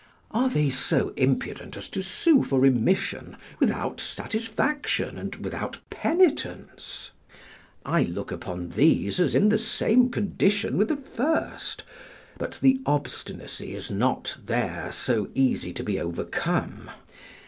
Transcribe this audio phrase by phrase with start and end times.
[0.31, 7.11] Are they so impudent as to sue for remission without satisfaction and without penitence?
[7.85, 11.83] I look upon these as in the same condition with the first:
[12.39, 16.89] but the obstinacy is not there so easy to be overcome.